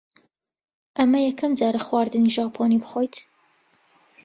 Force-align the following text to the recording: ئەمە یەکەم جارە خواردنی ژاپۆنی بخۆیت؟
ئەمە 0.97 1.19
یەکەم 1.27 1.51
جارە 1.59 1.79
خواردنی 1.85 2.33
ژاپۆنی 2.35 2.81
بخۆیت؟ 2.83 3.15